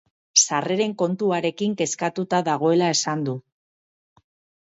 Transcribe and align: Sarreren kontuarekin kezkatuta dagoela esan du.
Sarreren 0.43 0.93
kontuarekin 1.01 1.75
kezkatuta 1.81 2.39
dagoela 2.47 2.87
esan 2.97 3.23
du. 3.27 3.35